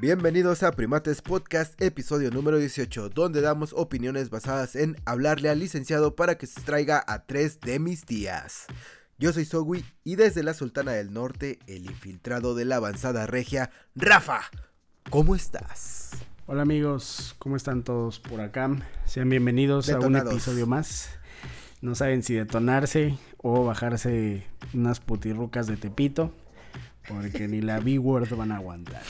[0.00, 6.14] Bienvenidos a Primates Podcast, episodio número 18, donde damos opiniones basadas en hablarle al licenciado
[6.14, 8.66] para que se traiga a tres de mis días.
[9.18, 13.72] Yo soy Sogui y desde la Sultana del Norte, el infiltrado de la avanzada regia,
[13.96, 14.42] Rafa.
[15.10, 16.10] ¿Cómo estás?
[16.46, 18.70] Hola amigos, ¿cómo están todos por acá?
[19.04, 21.10] Sean bienvenidos a un episodio más.
[21.80, 26.32] No saben si detonarse o bajarse unas putirrucas de Tepito,
[27.08, 29.02] porque ni la B-Word van a aguantar.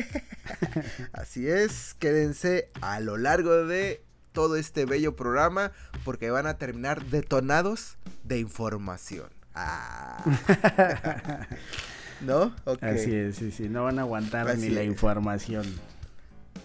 [1.12, 5.72] Así es, quédense a lo largo de todo este bello programa
[6.04, 9.30] porque van a terminar detonados de información.
[9.54, 10.24] Ah.
[12.20, 12.54] ¿No?
[12.80, 15.66] Así es, sí, sí, no van a aguantar ni la información.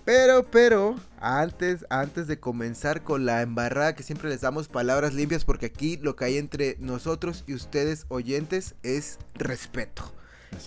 [0.06, 5.44] Pero, pero, antes, antes de comenzar con la embarrada que siempre les damos palabras limpias
[5.44, 10.14] porque aquí lo que hay entre nosotros y ustedes oyentes es respeto.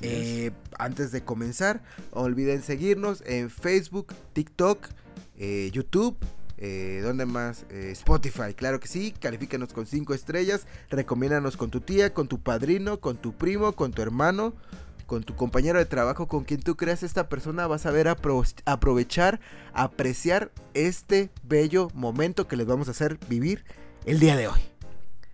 [0.03, 4.89] Eh, antes de comenzar, olviden seguirnos en Facebook, TikTok,
[5.39, 6.17] eh, YouTube.
[6.63, 7.65] Eh, ¿Dónde más?
[7.71, 9.15] Spotify, claro que sí.
[9.19, 10.67] Califícanos con 5 estrellas.
[10.91, 14.55] Recomiéndanos con tu tía, con tu padrino, con tu primo, con tu hermano,
[15.07, 17.67] con tu compañero de trabajo, con quien tú creas esta persona.
[17.67, 19.41] Vas a ver aprovechar,
[19.73, 23.65] apreciar este bello momento que les vamos a hacer vivir
[24.05, 24.61] el día de hoy.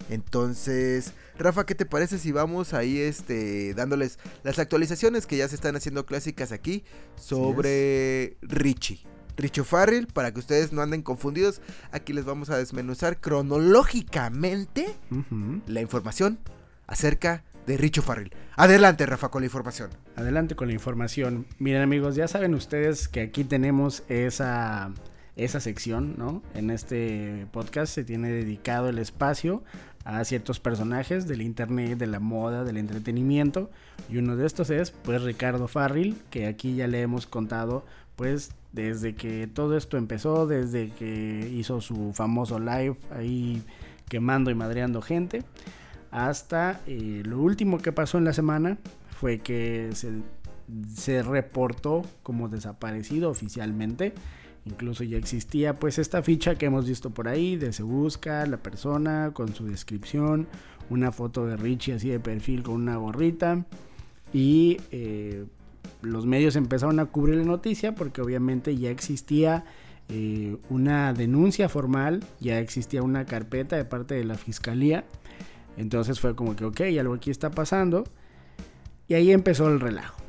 [0.09, 5.55] Entonces, Rafa, ¿qué te parece si vamos ahí este dándoles las actualizaciones que ya se
[5.55, 6.85] están haciendo clásicas aquí
[7.17, 9.01] sobre Richie?
[9.37, 11.61] Richo Farrell, para que ustedes no anden confundidos,
[11.93, 14.87] aquí les vamos a desmenuzar cronológicamente
[15.67, 16.39] la información
[16.87, 18.33] acerca de Richo Farrell.
[18.57, 19.91] Adelante, Rafa, con la información.
[20.15, 21.47] Adelante con la información.
[21.59, 24.93] Miren, amigos, ya saben ustedes que aquí tenemos esa
[25.37, 26.43] esa sección, ¿no?
[26.55, 29.63] En este podcast se tiene dedicado el espacio
[30.07, 33.71] a ciertos personajes del internet, de la moda, del entretenimiento.
[34.09, 37.85] Y uno de estos es pues Ricardo Farril, que aquí ya le hemos contado
[38.15, 43.63] pues desde que todo esto empezó, desde que hizo su famoso live ahí
[44.09, 45.43] quemando y madreando gente,
[46.13, 48.79] hasta eh, lo último que pasó en la semana
[49.09, 50.13] fue que se,
[50.95, 54.15] se reportó como desaparecido oficialmente
[54.67, 58.57] Incluso ya existía pues esta ficha que hemos visto por ahí de se busca la
[58.57, 60.49] persona con su descripción,
[60.91, 63.65] una foto de Richie así de perfil con una gorrita
[64.33, 65.45] y eh,
[66.03, 69.65] los medios empezaron a cubrir la noticia porque obviamente ya existía
[70.09, 75.05] eh, una denuncia formal, ya existía una carpeta de parte de la fiscalía.
[75.77, 78.05] Entonces fue como que, ok, algo aquí está pasando.
[79.09, 80.23] Y ahí empezó el relajo.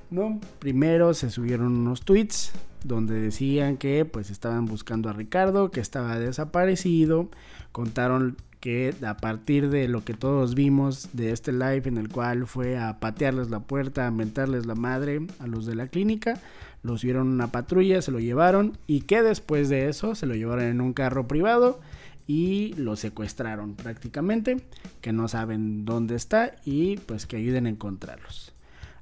[0.59, 2.51] Primero se subieron unos tweets
[2.83, 7.29] donde decían que pues estaban buscando a Ricardo, que estaba desaparecido,
[7.71, 12.47] contaron que a partir de lo que todos vimos de este live en el cual
[12.47, 16.41] fue a patearles la puerta, a mentarles la madre a los de la clínica,
[16.83, 20.65] los vieron una patrulla, se lo llevaron y que después de eso se lo llevaron
[20.65, 21.79] en un carro privado
[22.25, 24.57] y lo secuestraron prácticamente,
[25.01, 28.53] que no saben dónde está y pues que ayuden a encontrarlos.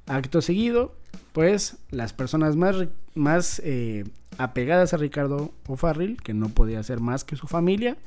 [0.06, 0.96] Acto seguido,
[1.34, 2.76] pues las personas más,
[3.14, 4.06] más eh,
[4.38, 7.98] apegadas a Ricardo O'Farrill, que no podía ser más que su familia,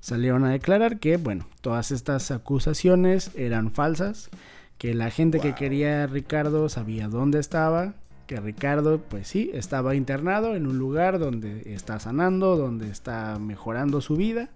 [0.00, 4.30] salieron a declarar que, bueno, todas estas acusaciones eran falsas,
[4.78, 7.94] que la gente que quería a Ricardo sabía dónde estaba,
[8.26, 14.00] que Ricardo, pues sí, estaba internado en un lugar donde está sanando, donde está mejorando
[14.00, 14.50] su vida.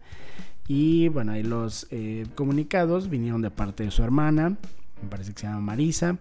[0.66, 4.56] Y bueno, ahí los eh, comunicados vinieron de parte de su hermana,
[5.02, 6.18] me parece que se llama Marisa,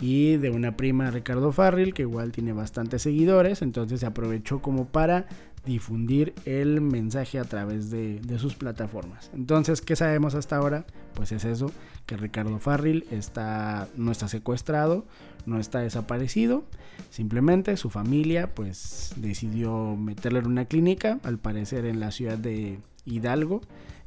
[0.00, 4.86] y de una prima Ricardo Farril que igual tiene bastantes seguidores, entonces se aprovechó como
[4.86, 5.26] para
[5.64, 9.30] difundir el mensaje a través de, sus plataformas.
[9.34, 10.84] Entonces, ¿qué sabemos hasta ahora?
[11.14, 11.70] Pues es eso,
[12.06, 15.06] que Ricardo Farril está, no está secuestrado,
[15.46, 16.64] no está desaparecido,
[17.10, 22.78] simplemente su familia pues decidió meterlo en una clínica, al parecer en la ciudad de
[23.06, 23.62] Hidalgo,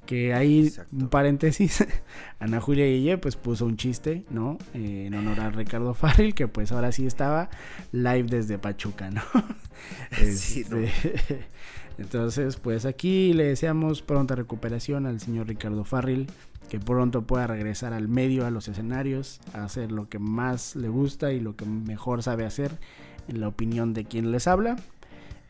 [0.08, 1.86] que ahí, un paréntesis,
[2.40, 4.58] Ana Julia Guille pues puso un chiste, ¿no?
[4.74, 7.52] Eh, en honor a Ricardo Farril, que pues ahora sí estaba
[7.92, 9.22] live desde Pachuca, ¿no?
[10.34, 11.46] sí, este,
[12.00, 16.28] Entonces, pues aquí le deseamos pronta recuperación al señor Ricardo Farril,
[16.70, 20.90] que pronto pueda regresar al medio, a los escenarios, a hacer lo que más le
[20.90, 22.72] gusta y lo que mejor sabe hacer,
[23.28, 24.78] en la opinión de quien les habla.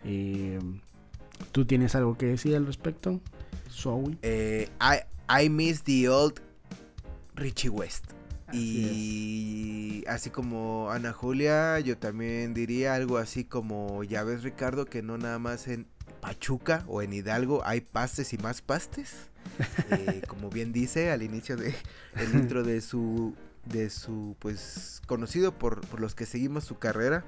[0.04, 0.60] Eh,
[1.52, 3.20] ¿Tú tienes algo que decir al respecto?
[4.22, 4.70] Eh,
[5.30, 6.42] I, miss the old
[7.36, 8.06] Richie West.
[8.54, 15.04] y así como Ana Julia, yo también diría algo así como, ya ves Ricardo, que
[15.04, 15.86] no nada más en
[16.22, 19.14] Pachuca o en Hidalgo hay pastes y más pastes.
[19.90, 21.74] Eh, como bien dice al inicio de
[22.16, 23.34] el intro de su
[23.64, 27.24] de su pues conocido por, por los que seguimos su carrera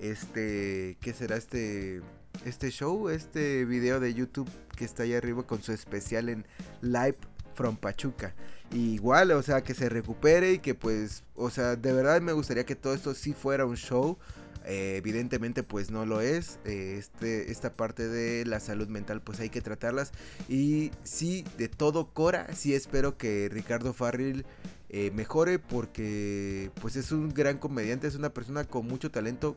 [0.00, 2.02] este, ¿qué será este,
[2.44, 3.08] este show?
[3.08, 6.46] Este video de YouTube que está ahí arriba con su especial en
[6.80, 7.16] Live
[7.54, 8.34] from Pachuca.
[8.72, 12.66] igual, o sea, que se recupere y que pues, o sea, de verdad me gustaría
[12.66, 14.18] que todo esto sí fuera un show.
[14.66, 16.58] Eh, evidentemente pues no lo es.
[16.64, 20.12] Eh, este, esta parte de la salud mental pues hay que tratarlas.
[20.48, 24.44] Y sí, de todo Cora, sí espero que Ricardo Farril
[24.88, 29.56] eh, mejore porque pues es un gran comediante, es una persona con mucho talento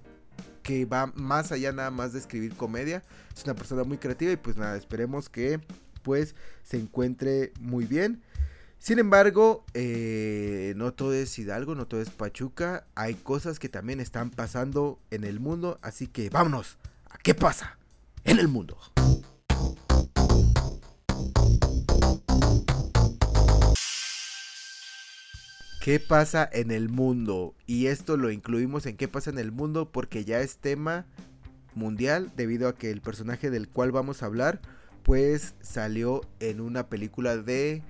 [0.67, 3.01] que va más allá nada más de escribir comedia.
[3.33, 5.61] Es una persona muy creativa y pues nada, esperemos que
[6.03, 8.21] pues se encuentre muy bien.
[8.77, 12.85] Sin embargo, eh, no todo es Hidalgo, no todo es Pachuca.
[12.95, 15.79] Hay cosas que también están pasando en el mundo.
[15.81, 16.77] Así que vámonos
[17.09, 17.77] a qué pasa
[18.25, 18.77] en el mundo.
[25.88, 27.56] ¿Qué pasa en el mundo?
[27.66, 31.06] Y esto lo incluimos en qué pasa en el mundo porque ya es tema
[31.75, 34.60] mundial debido a que el personaje del cual vamos a hablar
[35.04, 37.84] pues salió en una película de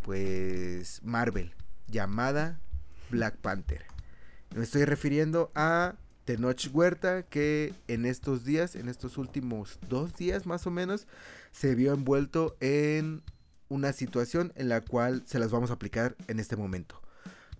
[0.00, 1.54] pues Marvel
[1.88, 2.58] llamada
[3.10, 3.84] Black Panther.
[4.56, 10.46] Me estoy refiriendo a Tenoch Huerta que en estos días, en estos últimos dos días
[10.46, 11.06] más o menos,
[11.50, 13.22] se vio envuelto en
[13.68, 17.01] una situación en la cual se las vamos a aplicar en este momento.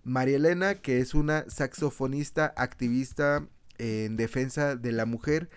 [0.04, 3.46] María Elena, que es una saxofonista activista
[3.78, 5.48] en defensa de la mujer,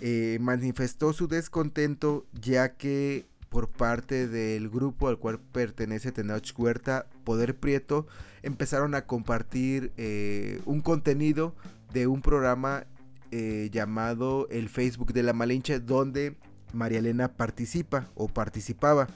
[0.00, 7.06] eh, manifestó su descontento ya que por parte del grupo al cual pertenece Tenoch Huerta,
[7.24, 8.06] Poder Prieto,
[8.42, 11.54] empezaron a compartir eh, un contenido
[11.92, 12.86] de un programa
[13.30, 16.36] eh, llamado el Facebook de la Malinche, donde
[16.74, 19.08] María Elena participa o participaba.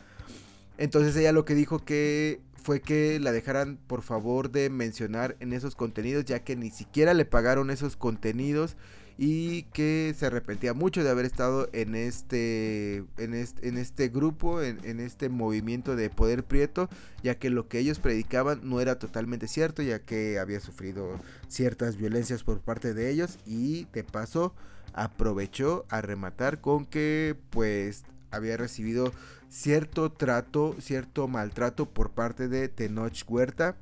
[0.79, 5.53] Entonces ella lo que dijo que fue que la dejaran por favor de mencionar en
[5.53, 8.77] esos contenidos, ya que ni siquiera le pagaron esos contenidos
[9.23, 14.63] y que se arrepentía mucho de haber estado en este, en este, en este grupo,
[14.63, 16.89] en, este movimiento de poder prieto,
[17.23, 21.99] ya que lo que ellos predicaban no era totalmente cierto, ya que había sufrido ciertas
[21.99, 24.55] violencias por parte de ellos y de paso
[24.95, 29.13] aprovechó a rematar con que pues había recibido
[29.51, 33.77] cierto trato, cierto maltrato por parte de Tenoch Huerta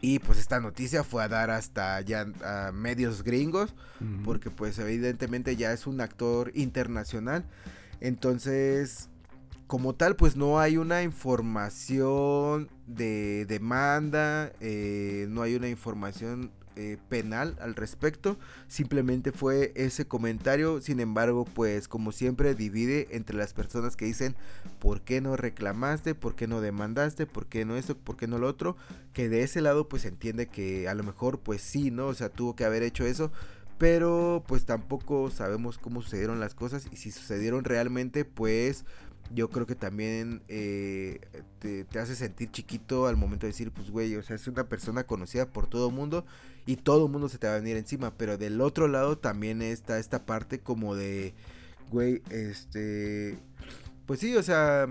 [0.00, 3.74] y pues esta noticia fue a dar hasta ya a medios gringos,
[4.24, 7.44] porque pues evidentemente ya es un actor internacional.
[8.00, 9.08] Entonces,
[9.66, 16.98] como tal, pues no hay una información de demanda, eh, no hay una información eh,
[17.08, 18.38] penal al respecto.
[18.68, 20.80] Simplemente fue ese comentario.
[20.80, 24.36] Sin embargo, pues como siempre divide entre las personas que dicen
[24.78, 28.38] por qué no reclamaste, por qué no demandaste, por qué no esto, por qué no
[28.38, 28.76] lo otro.
[29.12, 32.08] Que de ese lado pues entiende que a lo mejor pues sí, ¿no?
[32.08, 33.32] O sea, tuvo que haber hecho eso.
[33.78, 38.86] Pero pues tampoco sabemos cómo sucedieron las cosas y si sucedieron realmente pues
[39.34, 41.20] yo creo que también eh,
[41.58, 45.04] te, hace sentir chiquito al momento de decir, pues güey, o sea, es una persona
[45.04, 46.24] conocida por todo el mundo
[46.66, 49.62] y todo el mundo se te va a venir encima, pero del otro lado también
[49.62, 51.34] está esta parte como de,
[51.90, 53.38] güey, este,
[54.06, 54.88] pues sí, o sea,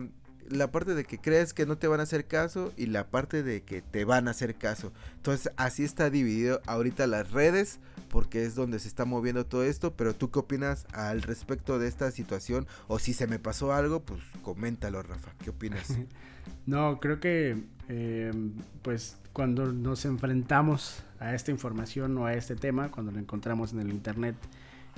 [0.50, 3.44] la parte de que crees que no te van a hacer caso y la parte
[3.44, 4.92] de que te van a hacer caso.
[5.16, 9.94] Entonces así está dividido ahorita las redes porque es donde se está moviendo todo esto,
[9.96, 14.02] pero tú qué opinas al respecto de esta situación o si se me pasó algo,
[14.02, 15.88] pues coméntalo Rafa, ¿qué opinas?
[16.66, 22.90] no, creo que em, pues cuando nos enfrentamos a esta información o a este tema,
[22.92, 24.36] cuando lo encontramos en el internet,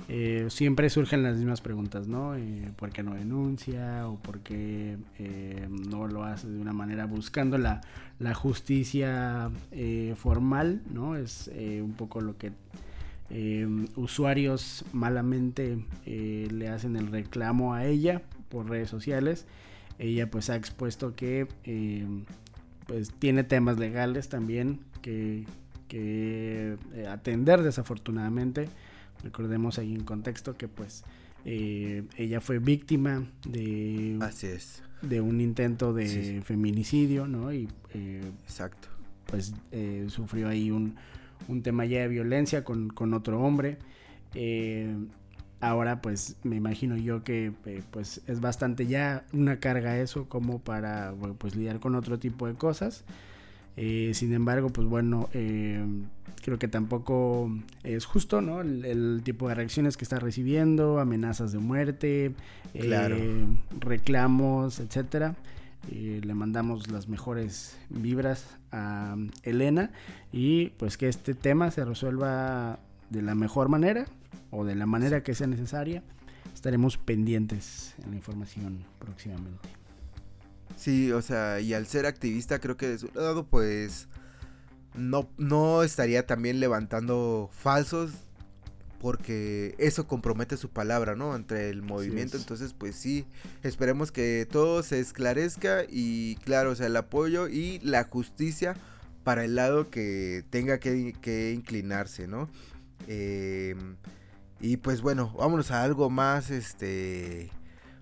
[0.06, 2.34] eh, siempre surgen las mismas preguntas, ¿no?
[2.36, 4.08] Eh, ¿Por qué no denuncia?
[4.08, 7.80] ¿O por qué eh, no lo hace de una manera buscando la,
[8.34, 9.50] justicia
[10.16, 11.16] formal, ¿no?
[11.16, 12.52] Es un poco lo que
[13.94, 19.46] usuarios malamente le hacen el reclamo a ella por redes sociales.
[19.98, 21.46] Ella pues ha expuesto que
[22.86, 25.46] pues tiene temas legales también que
[27.08, 28.68] atender desafortunadamente
[29.22, 31.04] Recordemos ahí en contexto que pues
[31.44, 34.18] eh, ella fue víctima de,
[35.02, 37.52] de un intento de feminicidio, ¿no?
[37.52, 38.88] Y eh, Exacto.
[39.26, 40.96] pues eh, sufrió ahí un,
[41.48, 43.78] un, tema ya de violencia con, con otro hombre.
[45.60, 47.52] ahora pues me imagino yo que
[47.90, 52.54] pues es bastante ya una carga eso como para pues lidiar con otro tipo de
[52.54, 53.04] cosas.
[53.80, 55.80] Eh, sin embargo, pues bueno, eh,
[56.42, 57.48] creo que tampoco
[57.84, 58.60] es justo, ¿no?
[58.60, 62.34] El, tipo de reacciones que está recibiendo, amenazas de muerte,
[62.74, 63.46] eh,
[63.78, 65.36] reclamos, etcétera.
[65.92, 69.92] le mandamos las mejores vibras a Elena
[70.32, 72.80] y pues que este tema se resuelva
[73.10, 74.06] de la mejor manera
[74.50, 76.02] o de la manera que sea necesaria.
[76.52, 79.77] Estaremos pendientes en la información próximamente.
[80.76, 84.08] Sí, o sea, y al ser activista creo que de su lado pues
[84.94, 88.10] no, no estaría también levantando falsos
[89.00, 91.36] porque eso compromete su palabra, ¿no?
[91.36, 93.26] Entre el movimiento, entonces pues sí,
[93.62, 98.76] esperemos que todo se esclarezca y claro, o sea, el apoyo y la justicia
[99.22, 102.48] para el lado que tenga que, inclinarse, ¿no?
[103.06, 103.96] Em,
[104.60, 107.50] y pues bueno, vámonos a algo más, este,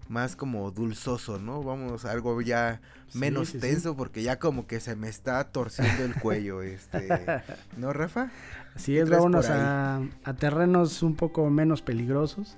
[0.09, 1.63] más como dulzoso, ¿no?
[1.63, 2.81] Vamos a algo ya
[3.15, 7.09] menos tenso porque ya como que se me está torciendo el cuello, este,
[7.77, 8.31] ¿no, Rafa?
[8.75, 10.03] Así es, vámonos a,
[10.39, 12.57] terrenos un poco menos peligrosos.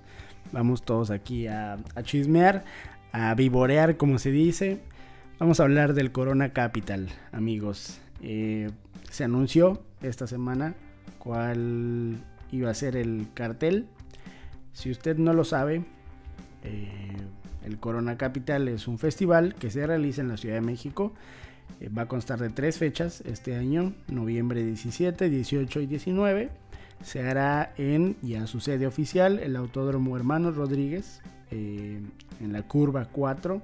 [0.52, 2.64] Vamos todos aquí a, a chismear,
[3.12, 4.80] a vivorear, como se dice.
[5.38, 8.00] Vamos a hablar del Corona Capital, amigos.
[8.22, 8.70] Eh,
[9.10, 10.74] se anunció esta semana
[11.18, 12.18] cuál
[12.50, 13.86] iba a ser el cartel.
[14.72, 15.84] Si usted no lo sabe,
[16.64, 17.16] eh,
[17.64, 21.12] el Corona Capital es un festival que se realiza en la Ciudad de México.
[21.80, 26.50] Eh, va a constar de tres fechas este año, noviembre 17, 18 y 19.
[27.02, 32.12] Se hará en, ya su sede oficial, el Autódromo Hermanos Rodríguez, en
[32.52, 33.62] la curva 4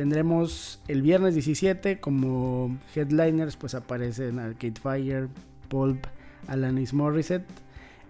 [0.00, 5.28] Tendremos el viernes 17 como headliners, pues aparecen Arcade Fire,
[5.68, 6.06] Pulp,
[6.46, 7.44] Alanis Morissette.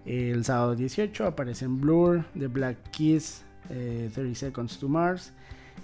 [0.05, 5.33] El sábado 18 aparecen Blur, The Black Keys, 30 eh, Seconds to Mars.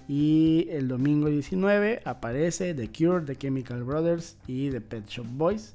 [0.08, 5.74] Y el domingo 19 aparece The Cure, The Chemical Brothers y The Pet Shop Boys.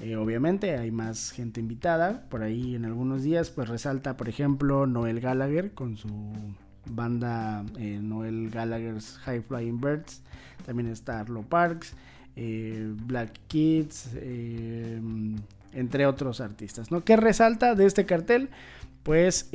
[0.00, 2.24] Eh, obviamente hay más gente invitada.
[2.28, 6.08] Por ahí en algunos días pues resalta por ejemplo Noel Gallagher con su
[6.86, 10.22] banda eh, Noel Gallagher's High Flying Birds,
[10.66, 11.94] también está Arlo Parks,
[12.36, 14.10] Black Kids,
[15.74, 16.90] entre otros artistas.
[16.90, 17.04] ¿no?
[17.04, 18.48] ¿Qué resalta de este cartel?
[19.04, 19.50] Pues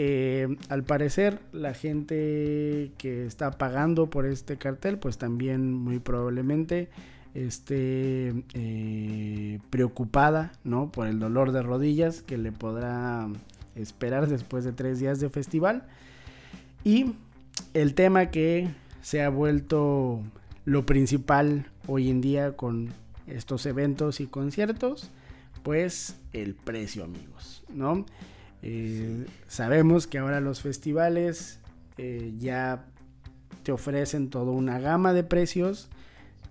[0.69, 6.87] al parecer la gente que está pagando por este cartel, pues también muy probablemente
[7.33, 8.43] esté
[9.71, 10.91] preocupada ¿no?
[10.91, 13.27] por el dolor de rodillas que le podrá
[13.75, 15.83] esperar después de tres días de festival.
[16.83, 17.13] Y
[17.73, 18.69] el tema que
[19.01, 20.21] se ha vuelto
[20.65, 22.89] lo principal hoy en día con
[23.25, 25.09] estos eventos y conciertos,
[25.63, 28.05] pues el precio, amigos, ¿no?
[28.61, 31.59] Eh, sabemos que ahora los festivales
[31.97, 32.85] eh, ya
[33.63, 35.89] te ofrecen toda una gama de precios.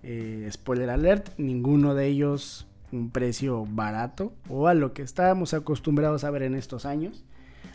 [0.03, 6.23] Eh, spoiler alert, ninguno de ellos un precio barato o a lo que estábamos acostumbrados
[6.23, 7.23] a ver en estos años.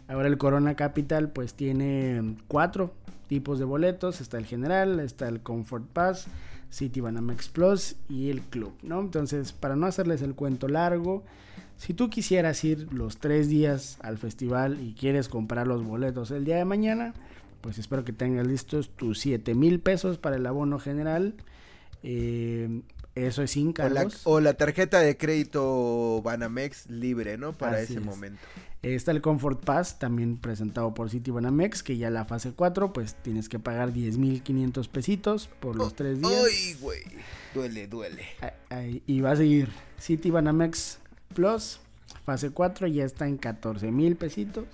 [0.09, 2.93] Ahora el Corona Capital pues tiene cuatro
[3.29, 4.21] tipos de boletos.
[4.21, 6.27] Está el general, está el Comfort Pass,
[6.75, 9.01] City Banamex Plus y el Club, ¿no?
[9.01, 11.23] Entonces, para no hacerles el cuento largo,
[11.77, 16.45] si tú quisieras ir los tres días al festival y quieres comprar los boletos el
[16.45, 17.15] día de mañana,
[17.61, 21.35] pues espero que tengas listos tus 7 mil pesos para el abono general.
[22.03, 22.83] Eh,
[23.15, 24.23] eso es sin cargos.
[24.25, 27.53] O la, tarjeta de crédito Banamex libre, ¿no?
[27.53, 28.41] Para ese momento.
[28.85, 33.15] Está el Comfort Pass, también presentado por City Banamex, que ya la fase 4, pues
[33.15, 36.45] tienes que pagar 10.500 pesitos por los 3 días.
[36.47, 37.01] ¡Ay, güey!
[37.55, 38.27] Duele, duele.
[39.07, 40.99] y va a seguir City Banamex
[41.35, 41.81] Plus,
[42.25, 44.67] fase 4, ya está en 14.000 pesitos.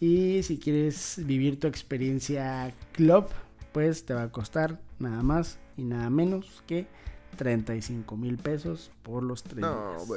[0.00, 3.26] Y si quieres vivir tu experiencia club,
[3.72, 6.86] pues te va a costar nada más y nada menos que
[7.36, 10.08] 35 mil pesos por los 3 no, días.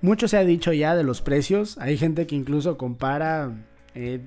[0.00, 1.76] Mucho se ha dicho ya de los precios.
[1.78, 3.52] Hay gente que incluso compara.
[3.94, 4.20] Eh,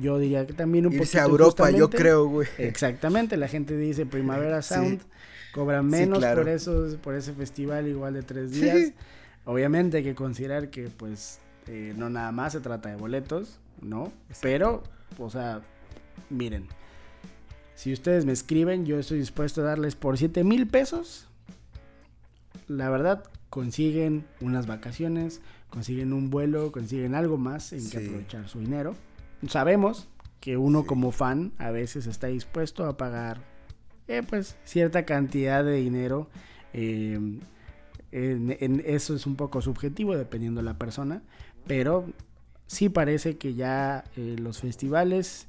[0.00, 2.48] yo diría que también un Irse a Europa, yo creo, güey.
[2.58, 3.36] Exactamente.
[3.36, 5.02] La gente dice Primavera Sound.
[5.52, 8.92] Cobra menos por, esos, por ese festival, igual de tres días.
[9.44, 11.38] Obviamente hay que considerar que, pues,
[11.68, 14.12] eh, no nada más se trata de boletos, ¿no?
[14.40, 14.82] Pero,
[15.18, 15.62] o sea,
[16.28, 16.66] miren.
[17.76, 21.28] Si ustedes me escriben, yo estoy dispuesto a darles por 7 mil pesos.
[22.66, 28.58] La verdad, consiguen unas vacaciones, consiguen un vuelo, consiguen algo más en que aprovechar su
[28.58, 28.96] dinero.
[29.46, 30.08] Sabemos
[30.40, 33.44] que uno como fan a veces está dispuesto a pagar
[34.08, 36.28] eh, pues cierta cantidad de dinero.
[36.72, 37.16] Eh,
[38.10, 41.22] en, eso es un poco subjetivo dependiendo de la persona,
[41.68, 42.06] pero
[42.66, 45.46] sí parece que ya eh, los festivales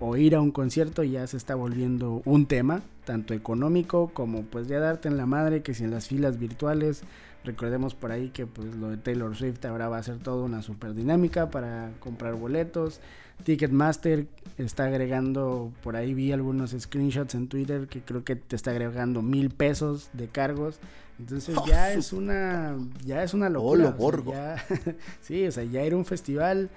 [0.00, 4.68] o ir a un concierto ya se está volviendo un tema, tanto económico como pues
[4.68, 7.04] ya darte en la madre que si en las filas virtuales
[7.44, 10.62] Recordemos por ahí que pues lo de Taylor Swift ahora va a ser toda una
[10.62, 13.00] super dinámica para comprar boletos.
[13.42, 18.70] Ticketmaster está agregando, por ahí vi algunos screenshots en Twitter que creo que te está
[18.70, 20.78] agregando mil pesos de cargos.
[21.18, 24.64] Entonces ya es una, ya es una locura.
[25.20, 26.70] sí, o sea, ya era un festival,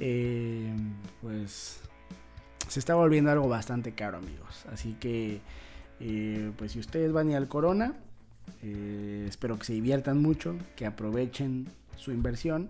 [0.00, 0.70] eh,
[1.22, 1.80] pues
[2.70, 4.64] se está volviendo algo bastante caro, amigos.
[4.72, 5.40] Así que,
[5.98, 7.94] eh, pues si ustedes van a ir al Corona,
[8.62, 12.68] eh, espero que se diviertan mucho, que aprovechen su inversión.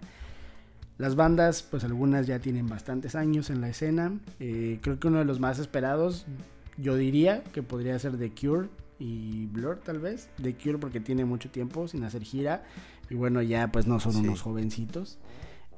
[0.97, 4.13] Las bandas, pues algunas ya tienen bastantes años en la escena.
[4.39, 6.25] Eh, creo que uno de los más esperados,
[6.79, 10.31] yo diría que podría ser The Cure y Blur tal vez.
[10.43, 12.65] The Cure porque tiene mucho tiempo sin hacer gira.
[13.11, 15.19] Y bueno, ya pues no son unos jovencitos.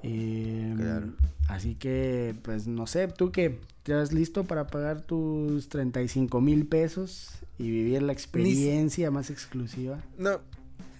[0.04, 1.14] Em,
[1.48, 3.60] así que, pues no sé, ¿tú qué?
[3.84, 9.98] ¿Estás listo para pagar tus 35 mil pesos y vivir la experiencia más exclusiva?
[10.16, 10.40] No,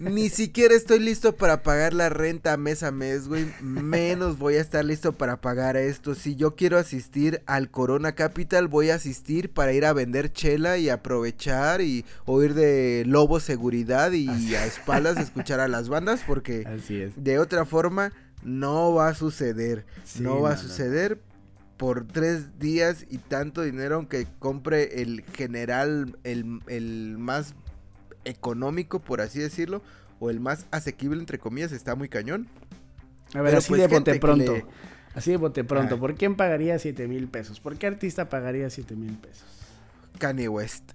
[0.01, 3.47] ni siquiera estoy listo para pagar la renta mes a mes, güey.
[3.61, 6.17] Menos voy a estar listo para pagar esto.
[6.17, 10.77] Si yo quiero asistir al Corona Capital, voy a asistir para ir a vender chela
[10.77, 16.65] y aprovechar y oír de Lobo Seguridad y a espaldas escuchar a las bandas porque
[17.17, 18.13] de otra forma
[18.43, 19.87] no va a suceder.
[20.19, 21.21] no va a suceder
[21.83, 27.57] por tres días y tanto dinero aunque compre el general, el, más
[28.25, 29.83] económico, por así decirlo,
[30.21, 32.47] o el más asequible, entre comillas, está muy cañón.
[33.35, 34.55] A ver, así pues de bote pronto.
[35.17, 35.99] Así de bote pronto.
[35.99, 37.59] ¿Por quién pagaría 7 mil pesos?
[37.59, 39.49] ¿Por qué artista pagaría 7 mil pesos?
[40.21, 40.93] Kanye West.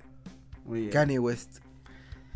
[0.94, 1.58] Kanye West.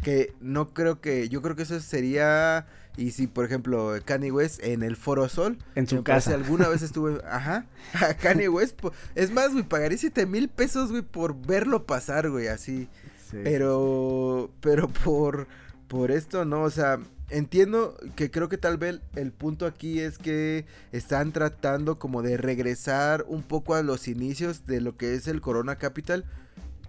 [0.03, 1.29] Que no creo que.
[1.29, 2.67] Yo creo que eso sería
[2.97, 5.57] y si, por ejemplo, Kanye West en el Foro Sol.
[5.75, 6.33] En su casa.
[6.33, 7.21] alguna vez estuve.
[7.29, 7.65] Ajá.
[7.93, 8.79] A Kanye West.
[9.15, 12.89] es más, güey, pagaría 7 mil pesos, güey, por verlo pasar, güey, así.
[13.31, 14.51] Pero.
[14.59, 15.47] Pero por.
[15.87, 16.99] Por esto, no, o sea.
[17.29, 22.35] Entiendo que creo que tal vez el punto aquí es que están tratando como de
[22.35, 26.25] regresar un poco a los inicios de lo que es el Corona Capital,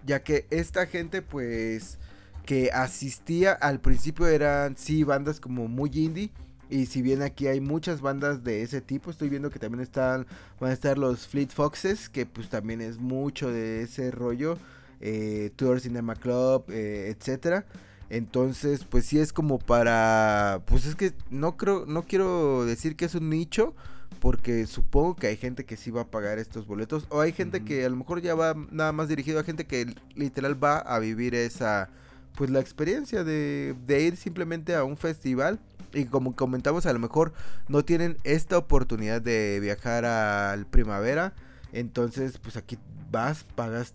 [0.05, 1.97] ya que esta gente pues
[2.45, 6.31] que asistía al principio eran sí bandas como muy indie
[6.73, 10.25] y si bien aquí hay muchas bandas de ese tipo, estoy viendo que también están
[10.59, 14.57] van a estar los Fleet Foxes, que pues también es mucho de ese rollo,
[14.99, 17.65] eh, Tour Cinema Club, eh, etcétera.
[18.09, 23.05] Entonces, pues sí es como para, pues es que no creo, no quiero decir que
[23.05, 23.75] es un nicho,
[24.19, 27.63] porque supongo que hay gente que sí va a pagar estos boletos, o hay gente
[27.63, 30.97] que a lo mejor ya va nada más dirigido a gente que literal va a
[30.99, 31.89] vivir esa
[32.35, 35.59] pues la experiencia de, ir simplemente a un festival.
[35.93, 37.33] Y como comentamos a lo mejor
[37.67, 41.33] no tienen esta oportunidad de viajar al primavera.
[41.71, 42.77] Entonces pues aquí
[43.11, 43.93] vas pagas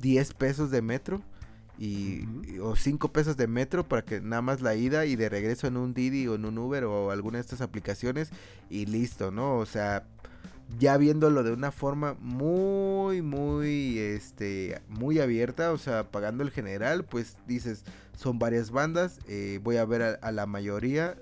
[0.00, 1.22] 10 pesos de metro
[1.78, 5.66] y, o 5 pesos de metro para que nada más la ida y de regreso
[5.66, 8.30] en un Didi o en un Uber o alguna de estas aplicaciones
[8.70, 9.56] y listo, ¿no?
[9.58, 10.04] O sea,
[10.78, 17.04] ya viéndolo de una forma muy, muy, este, muy abierta, o sea, pagando el general,
[17.04, 17.84] pues dices,
[18.16, 21.16] son varias bandas, eh, voy a ver a, la mayoría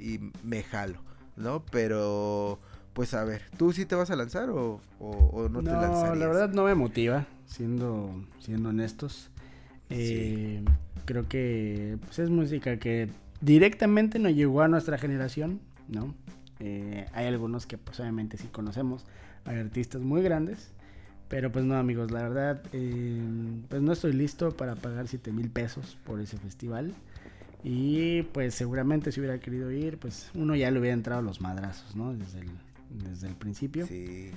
[0.00, 1.00] y me jalo,
[1.36, 1.64] ¿no?
[1.70, 2.58] Pero,
[2.92, 6.08] pues a ver, ¿tú sí te vas a lanzar o, no, te lanzarías?
[6.08, 9.30] No, la verdad no me motiva, siendo, siendo honestos.
[9.90, 10.62] Eh,
[11.04, 13.08] creo que pues, es música que
[13.40, 16.14] directamente no llegó a nuestra generación, ¿no?
[16.60, 19.04] Eh, hay algunos que pues obviamente sí conocemos.
[19.44, 20.70] Hay artistas muy grandes.
[21.28, 23.20] Pero pues no amigos, la verdad, eh,
[23.68, 26.94] pues no estoy listo para pagar 7 mil pesos por ese festival.
[27.62, 31.94] Y pues seguramente si hubiera querido ir, pues uno ya le hubiera entrado los madrazos,
[31.96, 32.14] ¿no?
[32.14, 32.48] Desde el,
[32.88, 33.86] desde el principio.
[33.86, 34.30] Sí.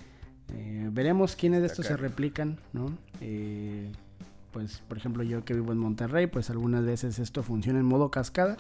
[0.54, 2.92] Eh, veremos quiénes de estos se replican, ¿no?
[4.52, 8.12] pues por ejemplo yo que vivo en Monterrey, pues algunas veces esto funciona en modo
[8.12, 8.58] cascada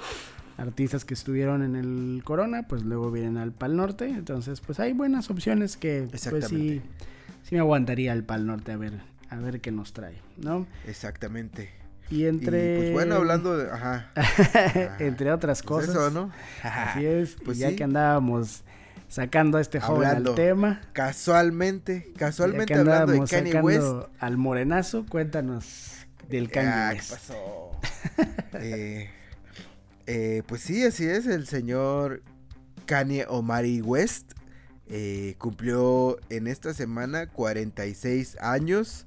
[0.58, 4.10] artistas que estuvieron en el Corona, pues luego vienen al Pal Norte.
[4.10, 6.82] Entonces, pues hay buenas opciones que pues sí,
[7.44, 8.94] sí me aguantaría al Pal Norte a ver,
[9.30, 10.68] a ver qué nos trae, ¿no?
[10.88, 11.82] Exactamente.
[12.12, 12.78] Y entre.
[12.78, 13.72] pues bueno, hablando de.
[13.72, 14.12] Ajá.
[15.00, 15.90] entre otras pues cosas.
[15.90, 16.32] eso, ¿no?
[16.64, 17.38] Así es.
[17.46, 18.64] Pues ya que andábamos
[19.08, 20.82] sacando a este joven al tema.
[20.94, 24.10] Casualmente, casualmente hablando de Kanye West.
[24.20, 27.72] Al morenazo, cuéntanos del Kanye ah, ¿Qué pasó?
[28.54, 29.10] eh,
[30.08, 32.24] eh, pues sí, así es, el señor
[32.86, 34.34] Kanye Omari West
[34.88, 39.06] eh, cumplió en esta semana 46 años.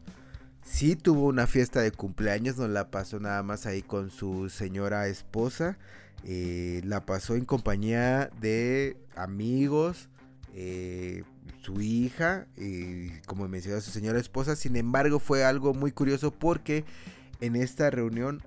[0.65, 5.09] Sí tuvo una fiesta de cumpleaños, no la pasó nada más ahí con su señora
[5.09, 5.77] esposa.
[6.25, 10.09] Eh, la pasó en compañía de amigos,
[11.61, 14.57] su hija, y como mencionó su señora esposa.
[14.57, 16.85] Sin embargo, fue algo muy curioso porque
[17.41, 18.43] en esta reunión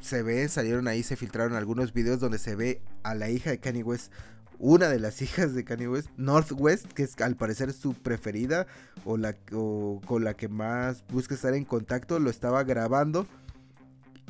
[0.00, 3.58] se ve, salieron ahí, se filtraron algunos videos donde se ve a la hija de
[3.58, 4.12] Kanye West,
[4.58, 8.66] una de las hijas de Kanye West, Northwest, que es al parecer su preferida
[9.04, 13.26] o la con la que más busca estar en contacto, lo estaba grabando.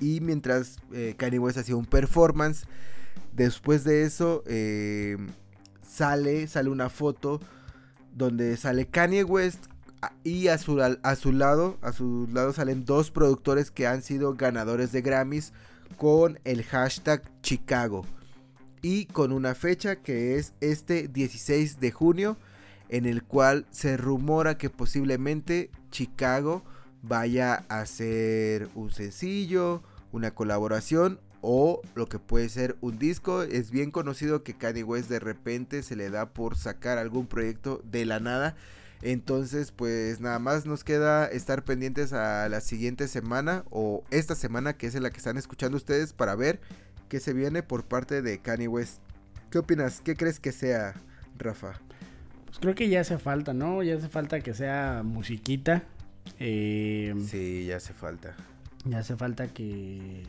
[0.00, 2.64] Y mientras eh, Kanye West hacía un performance,
[3.34, 5.18] después de eso eh,
[5.82, 7.40] sale, sale una foto
[8.14, 9.66] donde sale Kanye West
[10.24, 15.02] y a su, lado, a su lado salen dos productores que han sido ganadores de
[15.02, 15.52] Grammys
[15.96, 18.06] con el hashtag Chicago
[18.82, 22.36] y con una fecha que es este 16 de junio
[22.88, 26.62] en el cual se rumora que posiblemente Chicago
[27.02, 29.82] vaya a hacer un sencillo,
[30.12, 33.42] una colaboración o lo que puede ser un disco.
[33.42, 37.80] Es bien conocido que Kanye West de repente se le da por sacar algún proyecto
[37.84, 38.56] de la nada.
[39.02, 44.74] Entonces, pues nada más nos queda estar pendientes a la siguiente semana o esta semana
[44.74, 46.60] que es en la que están escuchando ustedes para ver
[47.08, 48.98] qué se viene por parte de Kanye West.
[49.50, 50.00] ¿Qué opinas?
[50.00, 50.94] ¿Qué crees que sea,
[51.38, 51.80] Rafa?
[52.44, 53.82] Pues creo que ya hace falta, ¿no?
[53.82, 55.84] Ya hace falta que sea musiquita.
[56.38, 58.36] Eh, sí, ya hace falta.
[58.84, 60.24] Ya hace falta que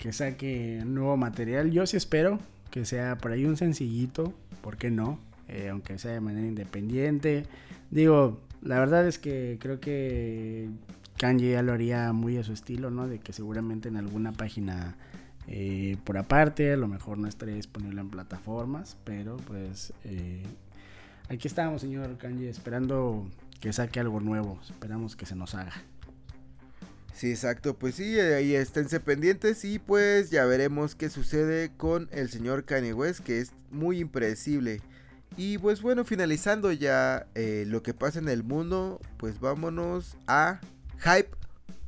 [0.00, 1.70] que saque nuevo material.
[1.70, 2.38] Yo sí espero
[2.70, 5.18] que sea por ahí un sencillito, ¿por qué no?
[5.50, 7.44] Eh, aunque sea de manera independiente.
[7.90, 10.68] Digo, la verdad es que creo que
[11.18, 13.08] Kanye ya lo haría muy a su estilo, ¿no?
[13.08, 14.96] De que seguramente en alguna página
[15.48, 20.44] eh, por aparte, a lo mejor no estaría disponible en plataformas, pero pues eh,
[21.28, 23.28] aquí estamos, señor Kanye, esperando
[23.60, 24.60] que saque algo nuevo.
[24.62, 25.72] Esperamos que se nos haga.
[27.12, 32.30] Sí, exacto, pues sí, ahí esténse pendientes y pues ya veremos qué sucede con el
[32.30, 34.80] señor Kanye West, que es muy impredecible.
[35.36, 40.60] Y pues bueno, finalizando ya eh, lo que pasa en el mundo, pues vámonos a
[40.98, 41.30] Hype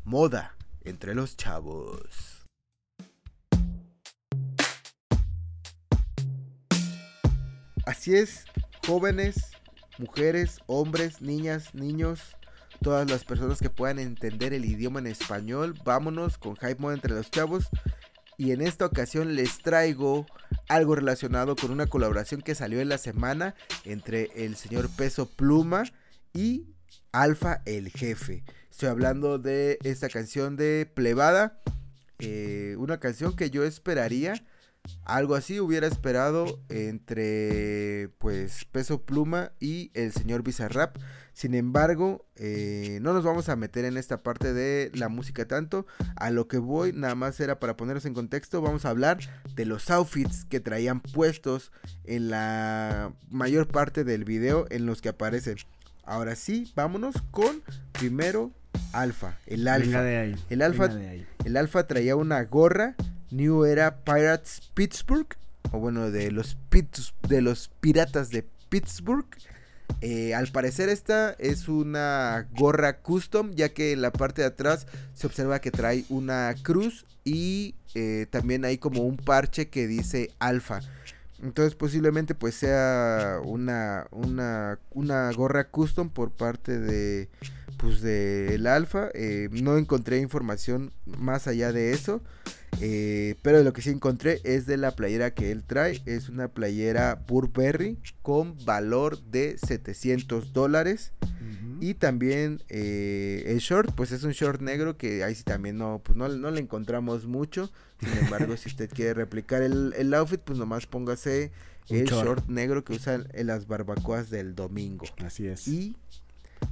[0.04, 2.46] Moda entre los chavos.
[7.84, 8.44] Así es,
[8.86, 9.50] jóvenes,
[9.98, 12.36] mujeres, hombres, niñas, niños,
[12.80, 15.74] todas las personas que puedan entender el idioma en español.
[15.84, 17.68] Vámonos con Hype Mode entre los chavos.
[18.38, 20.26] Y en esta ocasión les traigo
[20.68, 25.84] algo relacionado con una colaboración que salió en la semana entre el señor Peso Pluma
[26.32, 26.66] y
[27.12, 28.44] Alfa el Jefe.
[28.70, 31.60] Estoy hablando de esta canción de Plebada.
[32.18, 34.34] Eh, una canción que yo esperaría
[35.04, 40.96] algo así hubiera esperado entre pues Peso Pluma y el señor Bizarrap.
[41.34, 45.86] Sin embargo, eh, no nos vamos a meter en esta parte de la música tanto.
[46.16, 49.18] A lo que voy, nada más era para ponernos en contexto, vamos a hablar
[49.54, 51.72] de los outfits que traían puestos
[52.04, 55.56] en la mayor parte del video en los que aparecen.
[56.04, 58.52] Ahora sí, vámonos con primero
[58.92, 60.08] Alfa, el Alfa.
[60.50, 60.90] el Alfa,
[61.44, 62.94] el Alfa traía una gorra
[63.32, 65.26] New Era Pirates Pittsburgh,
[65.72, 66.56] o bueno, de los,
[67.28, 69.26] de los piratas de Pittsburgh.
[70.02, 74.86] Eh, al parecer esta es una gorra custom, ya que en la parte de atrás
[75.14, 80.30] se observa que trae una cruz y eh, también hay como un parche que dice
[80.38, 80.80] alfa.
[81.42, 87.28] Entonces posiblemente pues sea una, una, una gorra custom por parte de
[87.82, 89.10] pues del alfa.
[89.12, 92.22] Eh, no encontré información más allá de eso.
[92.80, 96.00] Eh, pero lo que sí encontré es de la playera que él trae.
[96.06, 101.12] Es una playera Burberry con valor de 700 dólares.
[101.80, 106.00] Y también eh, el short, pues es un short negro que ahí sí también no,
[106.04, 107.72] pues no, no le encontramos mucho.
[107.98, 111.50] Sin embargo, si usted quiere replicar el, el outfit, pues nomás póngase
[111.88, 112.48] el short.
[112.48, 115.04] negro que usan en las barbacoas del domingo.
[115.24, 115.66] Así es.
[115.66, 115.96] Y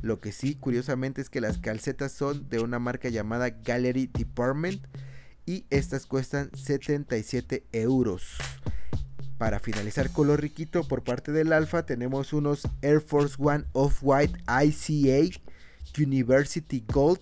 [0.02, 4.86] lo que sí, curiosamente, es que las calcetas son de una marca llamada Gallery Department
[5.46, 8.36] y estas cuestan 77 euros.
[9.36, 14.38] Para finalizar con lo riquito por parte del Alfa tenemos unos Air Force One Off-White
[14.46, 15.40] ICA
[15.98, 17.20] University Gold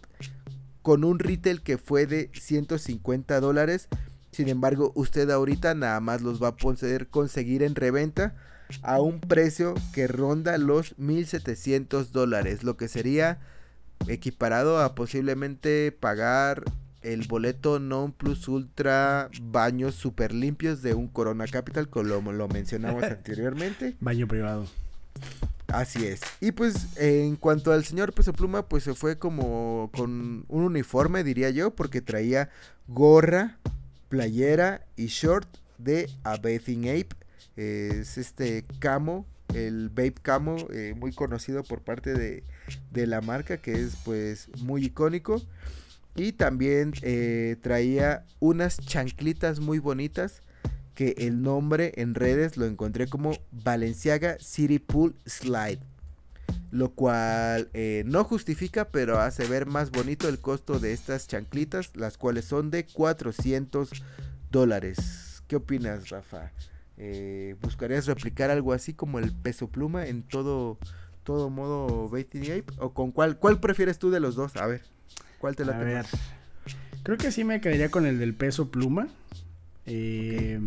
[0.82, 3.88] con un retail que fue de 150 dólares.
[4.32, 8.34] Sin embargo, usted ahorita nada más los va a poder conseguir en reventa
[8.82, 13.38] a un precio que ronda los 1700 dólares, lo que sería
[14.06, 16.64] equiparado a posiblemente pagar
[17.02, 23.02] el boleto non plus ultra baños super limpios de un Corona Capital, como lo mencionamos
[23.04, 23.96] anteriormente.
[24.00, 24.66] Baño privado.
[25.68, 26.20] Así es.
[26.40, 31.22] Y pues en cuanto al señor Peso Pluma, pues se fue como con un uniforme,
[31.24, 32.48] diría yo, porque traía
[32.86, 33.58] gorra,
[34.08, 37.17] playera y short de A Bathing Ape.
[37.58, 42.44] Es este camo, el Babe Camo, eh, muy conocido por parte de,
[42.92, 45.42] de la marca, que es pues muy icónico.
[46.14, 50.42] Y también eh, traía unas chanclitas muy bonitas
[50.94, 55.80] que el nombre en redes lo encontré como Balenciaga City Pool Slide.
[56.70, 61.96] Lo cual eh, no justifica, pero hace ver más bonito el costo de estas chanclitas,
[61.96, 63.90] las cuales son de 400
[64.50, 65.42] dólares.
[65.46, 66.52] ¿Qué opinas, Rafa?
[66.98, 70.78] Eh, ¿Buscarías replicar algo así como el peso pluma en todo,
[71.22, 72.72] todo modo Betty Ape?
[72.78, 74.56] ¿O con cuál, cuál prefieres tú de los dos?
[74.56, 74.82] A ver,
[75.38, 76.06] ¿cuál te la ver,
[77.02, 79.08] creo que sí me quedaría con el del peso pluma.
[79.86, 80.60] Eh,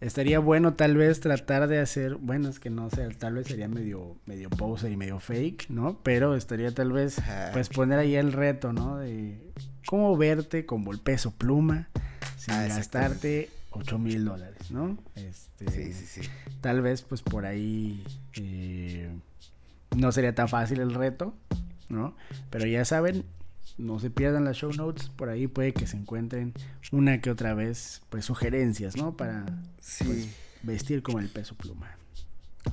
[0.00, 3.66] Estaría bueno tal vez tratar de hacer, bueno, es que no sé, tal vez sería
[3.66, 5.98] medio, medio poser y medio fake, ¿no?
[6.04, 7.20] Pero estaría tal vez,
[7.52, 8.98] pues poner ahí el reto, ¿no?
[8.98, 9.40] De
[9.86, 11.88] cómo verte como el peso pluma
[12.36, 14.98] sin ah, gastarte 8 mil dólares, ¿no?
[15.14, 16.28] Este, sí, sí, sí.
[16.60, 18.04] Tal vez pues por ahí
[18.34, 19.10] eh,
[19.96, 21.34] no sería tan fácil el reto,
[21.88, 22.14] ¿no?
[22.50, 23.24] Pero ya saben,
[23.76, 26.54] no se pierdan las show notes, por ahí puede que se encuentren
[26.92, 29.16] una que otra vez, pues sugerencias, ¿no?
[29.16, 29.44] Para
[29.76, 30.28] pues,
[30.62, 31.96] vestir como el peso pluma.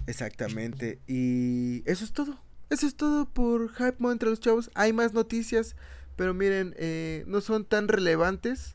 [0.08, 2.40] Exactamente, y eso es todo.
[2.70, 4.72] Eso es todo por Hype Mode entre los chavos.
[4.74, 5.76] Hay más noticias,
[6.16, 8.75] pero miren, eh, no son tan relevantes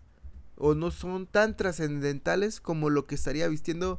[0.61, 3.99] o no son tan trascendentales como lo que estaría vistiendo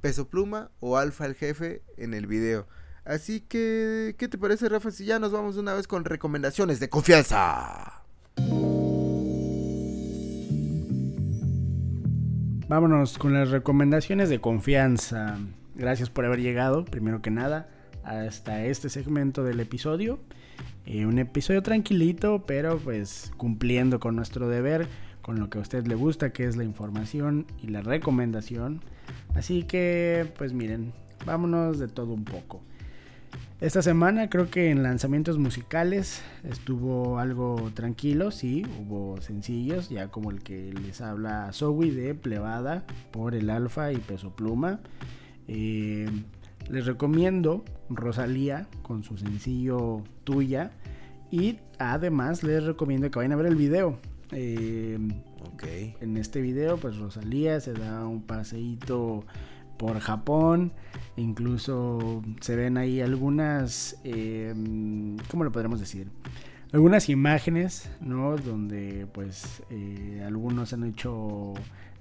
[0.00, 2.66] Peso Pluma o Alfa el jefe en el video.
[3.04, 4.90] Así que, ¿qué te parece, Rafa?
[4.90, 8.02] Si ya nos vamos una vez con recomendaciones de confianza.
[12.68, 15.38] Vámonos con las recomendaciones de confianza.
[15.74, 17.68] Gracias por haber llegado, primero que nada,
[18.02, 20.18] hasta este segmento del episodio.
[20.84, 24.88] Eh, un episodio tranquilito, pero pues cumpliendo con nuestro deber,
[25.22, 28.82] con lo que a usted le gusta, que es la información y la recomendación.
[29.34, 30.92] Así que, pues miren,
[31.24, 32.60] vámonos de todo un poco.
[33.60, 40.32] Esta semana creo que en lanzamientos musicales estuvo algo tranquilo, sí, hubo sencillos, ya como
[40.32, 44.80] el que les habla Zoe de Plebada por el Alfa y Peso Pluma.
[45.46, 46.10] Eh,
[46.70, 50.72] les recomiendo Rosalía con su sencillo Tuya
[51.30, 53.98] y además les recomiendo que vayan a ver el video.
[54.32, 54.98] Eh,
[56.00, 59.24] en este video pues Rosalía se da un paseíto
[59.78, 60.72] por Japón.
[61.16, 64.54] Incluso se ven ahí algunas, eh,
[65.28, 66.08] ¿cómo lo podremos decir?
[66.72, 68.36] Algunas imágenes, ¿no?
[68.36, 71.52] Donde pues eh, algunos han hecho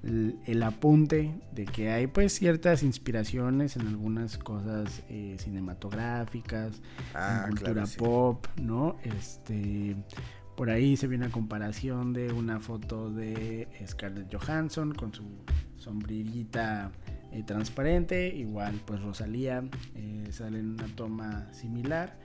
[0.04, 6.82] el, apunte de que hay pues ciertas inspiraciones en algunas cosas eh, cinematográficas,
[7.14, 8.96] ah, en cultura pop, ¿no?
[9.04, 9.96] Este,
[10.62, 15.24] por ahí se viene a comparación de una foto de Scarlett Johansson con su
[15.76, 16.92] sombrillita
[17.32, 19.64] eh, transparente, igual pues Rosalía
[19.96, 22.16] eh, sale en una toma similar.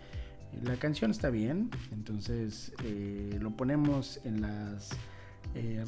[0.62, 4.90] La canción está bien, entonces eh, lo ponemos en las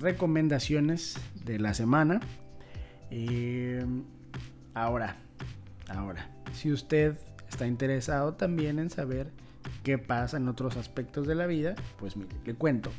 [0.00, 2.18] recomendaciones de la semana.
[4.72, 5.16] ahora,
[5.86, 7.14] ahora, si usted
[7.46, 9.30] está interesado también en saber
[9.82, 12.90] qué pasa en otros aspectos de la vida, pues mire, le cuento.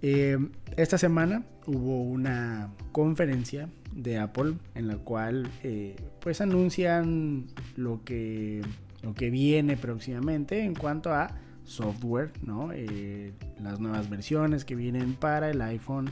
[0.00, 8.62] esta semana hubo una conferencia de Apple en la cual eh, pues anuncian lo que,
[9.02, 12.70] lo que viene próximamente en cuanto a software, ¿no?
[12.72, 16.10] Eh, las nuevas versiones que vienen para el iPhone,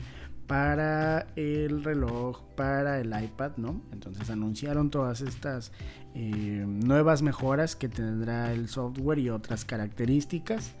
[0.51, 3.81] para el reloj, para el iPad, ¿no?
[3.93, 5.71] Entonces anunciaron todas estas
[6.13, 10.73] eh, nuevas mejoras que tendrá el software y otras características.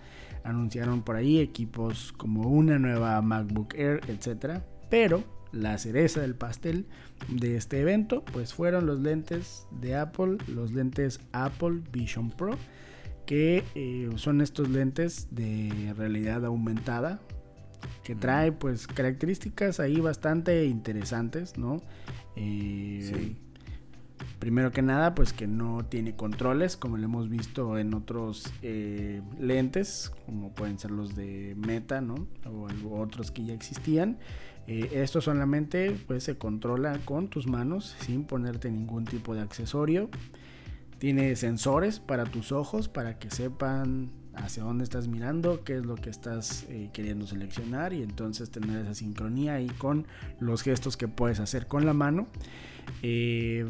[0.43, 4.65] Anunciaron por ahí equipos como una nueva MacBook Air, etcétera.
[4.89, 6.85] Pero la cereza del pastel
[7.29, 12.57] de este evento, pues fueron los lentes de Apple, los lentes Apple Vision Pro,
[13.25, 17.21] que eh, son estos lentes de realidad aumentada,
[18.03, 21.81] que trae pues características ahí bastante interesantes, ¿no?
[22.35, 23.35] Eh,
[24.39, 29.21] primero que nada, pues que no tiene controles, como lo hemos visto en otros eh,
[29.39, 32.27] lentes, como pueden ser los de Meta, ¿no?
[32.45, 32.67] O
[32.99, 34.17] otros que ya existían.
[34.67, 40.09] Eh, esto solamente pues, se controla con tus manos sin ponerte ningún tipo de accesorio.
[40.97, 45.95] Tiene sensores para tus ojos para que sepan hacia dónde estás mirando, qué es lo
[45.95, 50.07] que estás eh, queriendo seleccionar y entonces tener esa sincronía ahí con
[50.39, 52.27] los gestos que puedes hacer con la mano.
[53.01, 53.65] Eh,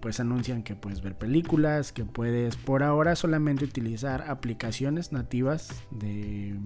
[0.00, 6.56] pues anuncian que puedes ver películas, que puedes por ahora solamente utilizar aplicaciones nativas de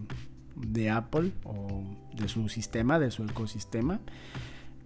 [0.57, 1.83] de Apple o
[2.15, 4.01] de su sistema, de su ecosistema.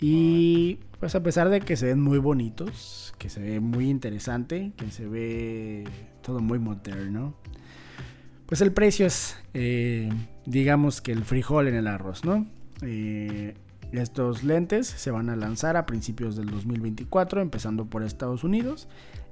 [0.00, 4.72] Y pues a pesar de que se ven muy bonitos, que se ve muy interesante,
[4.76, 5.84] que se ve
[6.22, 7.34] todo muy moderno,
[8.48, 10.08] pues el precio es eh,
[10.46, 12.46] digamos que el frijol en el arroz, ¿no?
[12.80, 13.54] Eh,
[13.92, 18.88] estos lentes se van a lanzar a principios del 2024, empezando por Estados Unidos,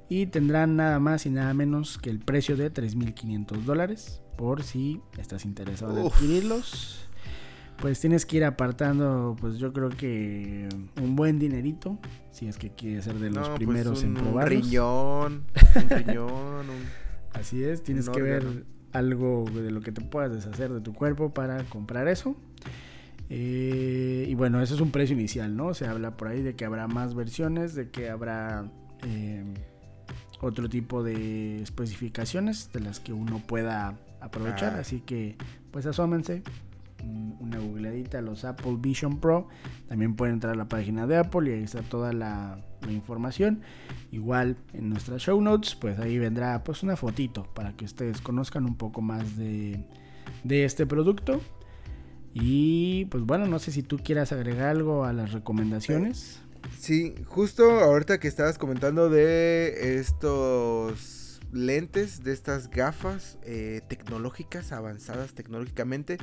[0.09, 5.01] y tendrán nada más y nada menos que el precio de 3.500 dólares, por si
[5.17, 7.03] estás interesado en adquirirlos.
[7.81, 10.69] Pues tienes que ir apartando, pues yo creo que
[11.01, 11.99] un buen dinerito,
[12.31, 14.57] si es que quieres ser de los pues primeros en probarlos.
[14.57, 15.43] Un riñón,
[15.75, 16.65] un riñón,
[17.33, 21.33] Así es, tienes que ver algo de lo que te puedas deshacer de tu cuerpo
[21.33, 22.35] para comprar eso.
[23.29, 25.73] Eh, y bueno, eso es un precio inicial, ¿no?
[25.73, 28.71] Se habla por ahí de que habrá más versiones, de que habrá
[29.03, 29.43] eh,
[30.39, 34.75] otro tipo de especificaciones de las que uno pueda aprovechar.
[34.75, 34.79] Ah.
[34.79, 35.35] Así que,
[35.71, 36.43] pues asómense,
[37.39, 39.47] una googleadita a los Apple Vision Pro.
[39.87, 43.61] También pueden entrar a la página de Apple y ahí está toda la, la, información.
[44.11, 48.65] Igual en nuestras show notes, pues ahí vendrá pues una fotito para que ustedes conozcan
[48.65, 49.83] un poco más de,
[50.43, 51.41] de este producto.
[52.33, 56.41] Y pues bueno, no sé si tú quieras agregar algo a las recomendaciones.
[56.79, 65.33] Sí, justo ahorita que estabas comentando de estos lentes, de estas gafas eh, tecnológicas, avanzadas
[65.33, 66.17] tecnológicamente,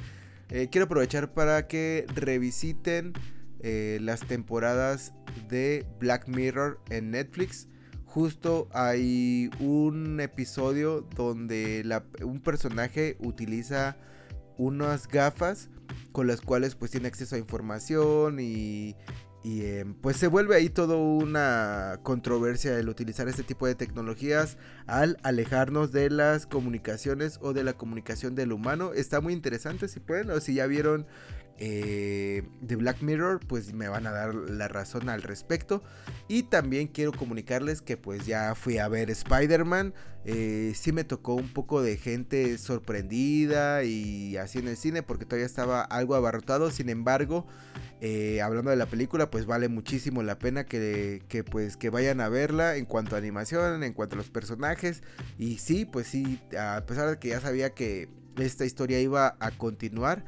[0.50, 3.14] eh, quiero aprovechar para que revisiten
[3.66, 5.14] eh, las temporadas
[5.48, 7.66] de Black Mirror en Netflix.
[8.04, 11.82] Justo hay un episodio donde
[12.22, 13.96] un personaje utiliza
[14.58, 15.70] unas gafas
[16.12, 18.96] con las cuales pues tiene acceso a información y,
[19.44, 25.16] em, pues se vuelve ahí toda una controversia el utilizar este tipo de tecnologías al
[25.22, 28.92] alejarnos de las comunicaciones o de la comunicación del humano.
[28.92, 31.06] Está muy interesante si pueden o si ya vieron
[31.58, 35.82] eh, de Black Mirror, pues me van a dar la razón al respecto.
[36.28, 39.94] Y también quiero comunicarles que pues ya fui a ver Spider-Man.
[40.26, 45.26] Eh, sí me tocó un poco de gente sorprendida y así en el cine porque
[45.26, 46.70] todavía estaba algo abarrotado.
[46.70, 47.46] Sin embargo,
[48.00, 52.28] eh, hablando de la película, pues vale muchísimo la pena que, pues que vayan a
[52.28, 55.02] verla en cuanto a animación, en cuanto a los personajes.
[55.38, 59.50] Y sí, pues sí, a pesar de que ya sabía que esta historia iba a
[59.52, 60.24] continuar.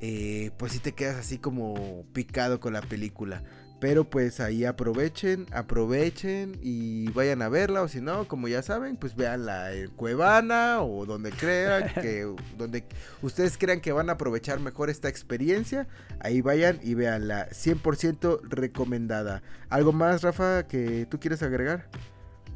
[0.00, 3.42] Eh, pues si te quedas así como picado con la película.
[3.80, 7.82] Pero pues ahí aprovechen, aprovechen y vayan a verla.
[7.82, 12.84] O si no, como ya saben, pues veanla en Cuevana o donde crean que, donde
[13.22, 15.86] ustedes crean que van a aprovechar mejor esta experiencia.
[16.18, 17.48] Ahí vayan y veanla.
[17.50, 19.42] 100% recomendada.
[19.68, 21.88] ¿Algo más, Rafa, que tú quieres agregar?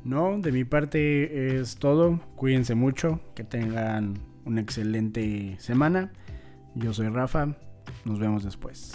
[0.04, 2.20] No, de mi parte es todo.
[2.34, 6.10] Cuídense mucho, que tengan una excelente semana.
[6.74, 7.54] Yo soy Rafa,
[8.04, 8.92] nos vemos después.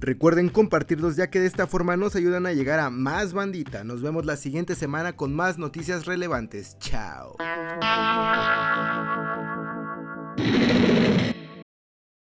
[0.00, 3.84] Recuerden compartirlos ya que de esta forma nos ayudan a llegar a más bandita.
[3.84, 6.78] Nos vemos la siguiente semana con más noticias relevantes.
[6.78, 7.36] Chao.